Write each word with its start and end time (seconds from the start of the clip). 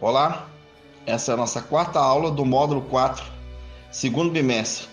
Olá, 0.00 0.48
essa 1.04 1.32
é 1.32 1.34
a 1.34 1.36
nossa 1.36 1.60
quarta 1.60 1.98
aula 1.98 2.30
do 2.30 2.44
módulo 2.44 2.82
4, 2.82 3.24
segundo 3.90 4.30
bimestre, 4.30 4.86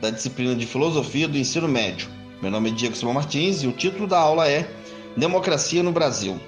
da 0.00 0.08
disciplina 0.08 0.54
de 0.54 0.64
Filosofia 0.64 1.28
do 1.28 1.36
Ensino 1.36 1.68
Médio. 1.68 2.08
Meu 2.40 2.50
nome 2.50 2.70
é 2.70 2.72
Diego 2.72 2.96
Simão 2.96 3.12
Martins 3.12 3.62
e 3.62 3.66
o 3.66 3.72
título 3.72 4.06
da 4.06 4.18
aula 4.18 4.48
é 4.48 4.66
Democracia 5.14 5.82
no 5.82 5.92
Brasil. 5.92 6.40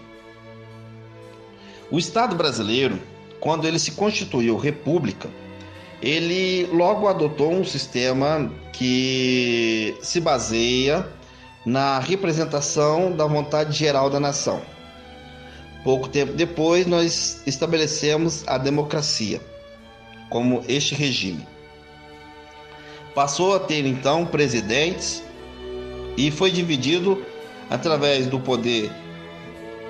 O 1.90 1.98
Estado 1.98 2.34
brasileiro, 2.34 2.98
quando 3.40 3.66
ele 3.66 3.78
se 3.78 3.90
constituiu 3.90 4.56
república, 4.56 5.28
ele 6.00 6.64
logo 6.72 7.06
adotou 7.06 7.52
um 7.52 7.62
sistema 7.62 8.50
que 8.72 9.94
se 10.00 10.18
baseia 10.18 11.06
na 11.66 11.98
representação 11.98 13.12
da 13.12 13.26
vontade 13.26 13.76
geral 13.76 14.08
da 14.08 14.18
nação. 14.18 14.62
Pouco 15.84 16.08
tempo 16.08 16.32
depois, 16.32 16.86
nós 16.86 17.42
estabelecemos 17.44 18.44
a 18.46 18.56
democracia 18.56 19.40
como 20.30 20.64
este 20.68 20.94
regime. 20.94 21.46
Passou 23.14 23.56
a 23.56 23.60
ter 23.60 23.84
então 23.84 24.24
presidentes 24.24 25.22
e 26.16 26.30
foi 26.30 26.50
dividido 26.50 27.24
através 27.68 28.26
do 28.26 28.38
poder 28.38 28.90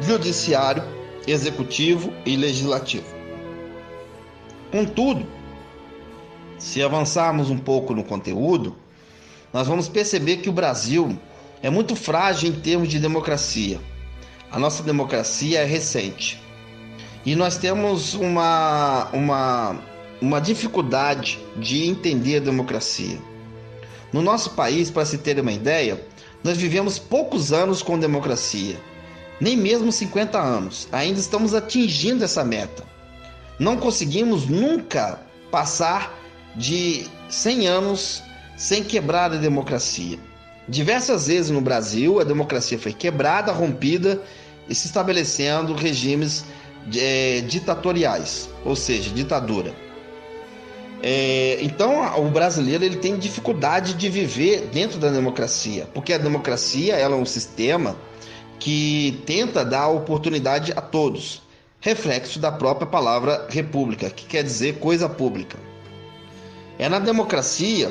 judiciário, 0.00 0.82
executivo 1.26 2.12
e 2.24 2.36
legislativo. 2.36 3.06
Contudo, 4.70 5.26
se 6.58 6.82
avançarmos 6.82 7.50
um 7.50 7.58
pouco 7.58 7.94
no 7.94 8.02
conteúdo, 8.02 8.74
nós 9.52 9.68
vamos 9.68 9.88
perceber 9.88 10.38
que 10.38 10.48
o 10.48 10.52
Brasil 10.52 11.18
é 11.62 11.68
muito 11.68 11.94
frágil 11.94 12.48
em 12.48 12.60
termos 12.60 12.88
de 12.88 12.98
democracia 12.98 13.78
a 14.52 14.58
nossa 14.58 14.82
democracia 14.82 15.60
é 15.60 15.64
recente. 15.64 16.40
E 17.24 17.34
nós 17.34 17.56
temos 17.56 18.12
uma, 18.14 19.08
uma, 19.12 19.76
uma 20.20 20.40
dificuldade 20.40 21.38
de 21.56 21.86
entender 21.86 22.36
a 22.36 22.40
democracia. 22.40 23.18
No 24.12 24.20
nosso 24.20 24.50
país, 24.50 24.90
para 24.90 25.06
se 25.06 25.16
ter 25.16 25.40
uma 25.40 25.52
ideia, 25.52 26.04
nós 26.44 26.58
vivemos 26.58 26.98
poucos 26.98 27.50
anos 27.50 27.82
com 27.82 27.98
democracia, 27.98 28.78
nem 29.40 29.56
mesmo 29.56 29.90
50 29.90 30.38
anos. 30.38 30.86
Ainda 30.92 31.18
estamos 31.18 31.54
atingindo 31.54 32.22
essa 32.22 32.44
meta. 32.44 32.84
Não 33.58 33.78
conseguimos 33.78 34.46
nunca 34.46 35.18
passar 35.50 36.12
de 36.54 37.06
100 37.30 37.68
anos 37.68 38.22
sem 38.54 38.84
quebrar 38.84 39.32
a 39.32 39.36
democracia. 39.36 40.18
Diversas 40.68 41.26
vezes 41.26 41.50
no 41.50 41.60
Brasil, 41.60 42.20
a 42.20 42.24
democracia 42.24 42.78
foi 42.78 42.92
quebrada, 42.92 43.50
rompida 43.50 44.20
e 44.68 44.74
se 44.74 44.86
estabelecendo 44.86 45.74
regimes 45.74 46.44
é, 46.96 47.40
ditatoriais, 47.42 48.48
ou 48.64 48.74
seja, 48.76 49.10
ditadura. 49.10 49.74
É, 51.02 51.58
então, 51.60 52.24
o 52.24 52.30
brasileiro 52.30 52.84
ele 52.84 52.96
tem 52.96 53.18
dificuldade 53.18 53.94
de 53.94 54.08
viver 54.08 54.68
dentro 54.72 54.98
da 54.98 55.10
democracia, 55.10 55.88
porque 55.92 56.12
a 56.12 56.18
democracia 56.18 56.94
ela 56.94 57.16
é 57.16 57.18
um 57.18 57.26
sistema 57.26 57.96
que 58.58 59.20
tenta 59.26 59.64
dar 59.64 59.88
oportunidade 59.88 60.72
a 60.76 60.80
todos, 60.80 61.42
reflexo 61.80 62.38
da 62.38 62.52
própria 62.52 62.86
palavra 62.86 63.48
república, 63.50 64.08
que 64.08 64.24
quer 64.24 64.44
dizer 64.44 64.78
coisa 64.78 65.08
pública. 65.08 65.58
É 66.78 66.88
na 66.88 67.00
democracia 67.00 67.90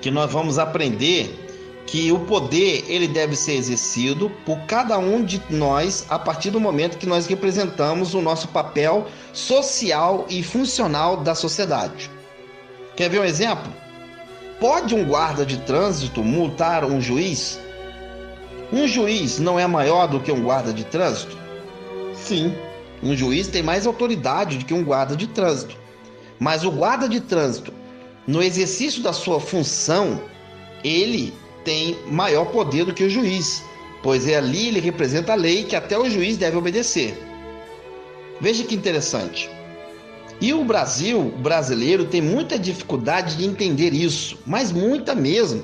que 0.00 0.10
nós 0.10 0.32
vamos 0.32 0.58
aprender 0.58 1.47
que 1.88 2.12
o 2.12 2.20
poder 2.20 2.84
ele 2.86 3.08
deve 3.08 3.34
ser 3.34 3.54
exercido 3.54 4.30
por 4.44 4.58
cada 4.66 4.98
um 4.98 5.24
de 5.24 5.42
nós 5.48 6.04
a 6.10 6.18
partir 6.18 6.50
do 6.50 6.60
momento 6.60 6.98
que 6.98 7.06
nós 7.06 7.26
representamos 7.26 8.12
o 8.12 8.20
nosso 8.20 8.48
papel 8.48 9.06
social 9.32 10.26
e 10.28 10.42
funcional 10.42 11.16
da 11.16 11.34
sociedade. 11.34 12.10
Quer 12.94 13.08
ver 13.08 13.20
um 13.20 13.24
exemplo? 13.24 13.72
Pode 14.60 14.94
um 14.94 15.02
guarda 15.02 15.46
de 15.46 15.56
trânsito 15.60 16.22
multar 16.22 16.84
um 16.84 17.00
juiz? 17.00 17.58
Um 18.70 18.86
juiz 18.86 19.38
não 19.38 19.58
é 19.58 19.66
maior 19.66 20.08
do 20.08 20.20
que 20.20 20.30
um 20.30 20.42
guarda 20.42 20.74
de 20.74 20.84
trânsito? 20.84 21.38
Sim, 22.14 22.54
um 23.02 23.16
juiz 23.16 23.48
tem 23.48 23.62
mais 23.62 23.86
autoridade 23.86 24.58
do 24.58 24.64
que 24.66 24.74
um 24.74 24.84
guarda 24.84 25.16
de 25.16 25.26
trânsito. 25.26 25.74
Mas 26.38 26.66
o 26.66 26.70
guarda 26.70 27.08
de 27.08 27.20
trânsito, 27.20 27.72
no 28.26 28.42
exercício 28.42 29.02
da 29.02 29.14
sua 29.14 29.40
função, 29.40 30.20
ele 30.84 31.32
tem 31.68 31.98
maior 32.06 32.46
poder 32.46 32.86
do 32.86 32.94
que 32.94 33.04
o 33.04 33.10
juiz, 33.10 33.62
pois 34.02 34.26
é 34.26 34.36
ali 34.36 34.68
ele 34.68 34.80
representa 34.80 35.32
a 35.32 35.34
lei 35.34 35.64
que 35.64 35.76
até 35.76 35.98
o 35.98 36.08
juiz 36.08 36.38
deve 36.38 36.56
obedecer. 36.56 37.14
Veja 38.40 38.64
que 38.64 38.74
interessante. 38.74 39.50
E 40.40 40.54
o 40.54 40.64
Brasil, 40.64 41.20
o 41.20 41.38
brasileiro, 41.38 42.06
tem 42.06 42.22
muita 42.22 42.58
dificuldade 42.58 43.36
de 43.36 43.44
entender 43.44 43.92
isso, 43.92 44.38
mas 44.46 44.72
muita 44.72 45.14
mesmo. 45.14 45.62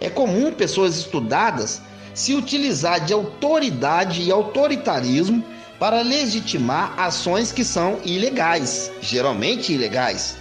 É 0.00 0.08
comum 0.08 0.52
pessoas 0.52 0.96
estudadas 0.96 1.82
se 2.14 2.32
utilizar 2.32 3.04
de 3.04 3.12
autoridade 3.12 4.22
e 4.22 4.30
autoritarismo 4.30 5.44
para 5.80 6.00
legitimar 6.00 6.94
ações 6.96 7.50
que 7.50 7.64
são 7.64 7.98
ilegais, 8.04 8.92
geralmente 9.00 9.72
ilegais. 9.72 10.36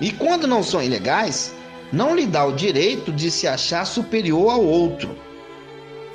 E 0.00 0.12
quando 0.12 0.46
não 0.46 0.62
são 0.62 0.80
ilegais, 0.80 1.52
não 1.92 2.14
lhe 2.14 2.26
dá 2.26 2.44
o 2.44 2.52
direito 2.52 3.12
de 3.12 3.30
se 3.30 3.46
achar 3.46 3.84
superior 3.84 4.50
ao 4.50 4.64
outro. 4.64 5.16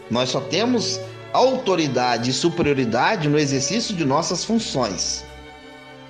Nós 0.09 0.29
só 0.29 0.41
temos 0.41 0.99
autoridade 1.31 2.31
e 2.31 2.33
superioridade 2.33 3.29
no 3.29 3.37
exercício 3.37 3.95
de 3.95 4.03
nossas 4.03 4.43
funções 4.43 5.23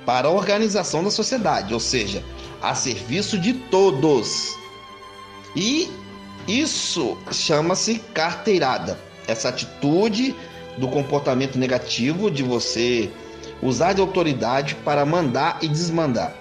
para 0.05 0.27
a 0.27 0.31
organização 0.31 1.03
da 1.03 1.11
sociedade, 1.11 1.73
ou 1.73 1.79
seja, 1.79 2.23
a 2.61 2.73
serviço 2.73 3.37
de 3.37 3.53
todos. 3.53 4.57
E 5.55 5.89
isso 6.47 7.17
chama-se 7.31 7.99
carteirada. 8.13 8.97
Essa 9.27 9.49
atitude 9.49 10.35
do 10.77 10.87
comportamento 10.87 11.59
negativo 11.59 12.31
de 12.31 12.41
você 12.41 13.11
usar 13.61 13.93
de 13.93 14.01
autoridade 14.01 14.75
para 14.75 15.05
mandar 15.05 15.59
e 15.61 15.67
desmandar. 15.67 16.33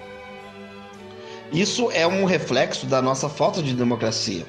Isso 1.51 1.89
é 1.91 2.05
um 2.05 2.25
reflexo 2.25 2.85
da 2.85 3.01
nossa 3.01 3.27
falta 3.27 3.61
de 3.61 3.73
democracia. 3.73 4.45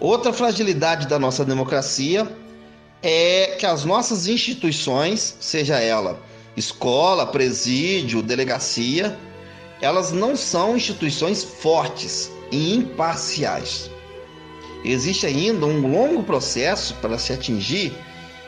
Outra 0.00 0.32
fragilidade 0.32 1.06
da 1.06 1.18
nossa 1.18 1.44
democracia 1.44 2.26
é 3.02 3.56
que 3.58 3.66
as 3.66 3.84
nossas 3.84 4.26
instituições, 4.26 5.36
seja 5.40 5.78
ela 5.78 6.20
escola, 6.56 7.26
presídio, 7.26 8.22
delegacia, 8.22 9.16
elas 9.80 10.10
não 10.10 10.36
são 10.36 10.76
instituições 10.76 11.44
fortes 11.44 12.30
e 12.50 12.74
imparciais. 12.74 13.88
Existe 14.84 15.26
ainda 15.26 15.66
um 15.66 15.90
longo 15.90 16.22
processo 16.22 16.94
para 16.94 17.18
se 17.18 17.32
atingir 17.32 17.92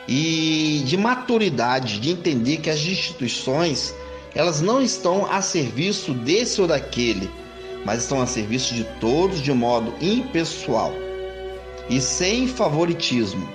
e 0.07 0.81
de 0.85 0.97
maturidade, 0.97 1.99
de 1.99 2.09
entender 2.11 2.57
que 2.57 2.69
as 2.69 2.79
instituições 2.79 3.95
elas 4.33 4.61
não 4.61 4.81
estão 4.81 5.25
a 5.25 5.41
serviço 5.41 6.13
desse 6.13 6.61
ou 6.61 6.67
daquele, 6.67 7.29
mas 7.85 8.03
estão 8.03 8.21
a 8.21 8.27
serviço 8.27 8.73
de 8.73 8.83
todos 8.99 9.41
de 9.41 9.51
modo 9.51 9.93
impessoal 10.01 10.93
e 11.89 11.99
sem 11.99 12.47
favoritismo. 12.47 13.47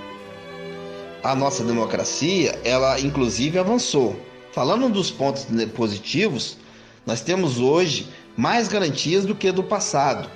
A 1.22 1.34
nossa 1.34 1.64
democracia, 1.64 2.58
ela 2.64 3.00
inclusive 3.00 3.58
avançou. 3.58 4.16
Falando 4.52 4.88
dos 4.88 5.10
pontos 5.10 5.46
positivos, 5.74 6.56
nós 7.04 7.20
temos 7.20 7.58
hoje 7.58 8.08
mais 8.36 8.68
garantias 8.68 9.24
do 9.24 9.34
que 9.34 9.50
do 9.50 9.62
passado. 9.62 10.30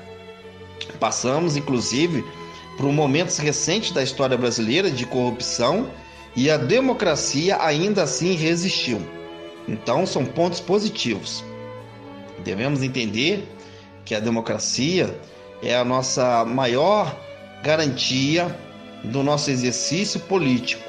Passamos, 0.98 1.56
inclusive, 1.56 2.24
por 2.76 2.90
momentos 2.92 3.38
recentes 3.38 3.92
da 3.92 4.02
história 4.02 4.36
brasileira 4.36 4.90
de 4.90 5.04
corrupção 5.04 5.90
e 6.34 6.50
a 6.50 6.56
democracia 6.56 7.62
ainda 7.62 8.02
assim 8.02 8.34
resistiu. 8.34 9.19
Então, 9.70 10.04
são 10.04 10.24
pontos 10.24 10.58
positivos. 10.58 11.44
Devemos 12.42 12.82
entender 12.82 13.46
que 14.04 14.16
a 14.16 14.20
democracia 14.20 15.16
é 15.62 15.76
a 15.76 15.84
nossa 15.84 16.44
maior 16.44 17.16
garantia 17.62 18.52
do 19.04 19.22
nosso 19.22 19.48
exercício 19.48 20.18
político. 20.20 20.82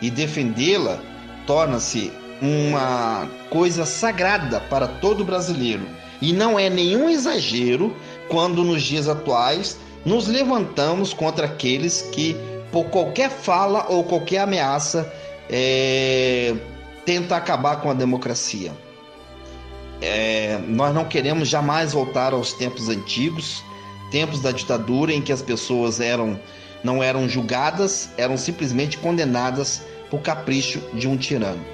E 0.00 0.10
defendê-la 0.10 0.98
torna-se 1.46 2.10
uma 2.40 3.28
coisa 3.50 3.84
sagrada 3.84 4.58
para 4.60 4.86
todo 4.86 5.24
brasileiro. 5.24 5.86
E 6.22 6.32
não 6.32 6.58
é 6.58 6.70
nenhum 6.70 7.10
exagero 7.10 7.94
quando, 8.28 8.64
nos 8.64 8.82
dias 8.82 9.06
atuais, 9.06 9.78
nos 10.04 10.28
levantamos 10.28 11.12
contra 11.12 11.44
aqueles 11.44 12.02
que, 12.12 12.34
por 12.72 12.86
qualquer 12.86 13.30
fala 13.30 13.86
ou 13.90 14.02
qualquer 14.02 14.38
ameaça, 14.38 15.12
é, 15.50 16.54
tenta 17.06 17.36
acabar 17.36 17.80
com 17.80 17.90
a 17.90 17.94
democracia. 17.94 18.72
É, 20.02 20.58
nós 20.68 20.94
não 20.94 21.06
queremos 21.06 21.48
jamais 21.48 21.92
voltar 21.92 22.34
aos 22.34 22.52
tempos 22.52 22.90
antigos, 22.90 23.64
tempos 24.10 24.40
da 24.40 24.52
ditadura 24.52 25.12
em 25.12 25.22
que 25.22 25.32
as 25.32 25.40
pessoas 25.40 26.00
eram 26.00 26.38
não 26.84 27.02
eram 27.02 27.28
julgadas, 27.28 28.10
eram 28.16 28.36
simplesmente 28.36 28.98
condenadas 28.98 29.82
por 30.10 30.20
capricho 30.20 30.80
de 30.92 31.08
um 31.08 31.16
tirano. 31.16 31.64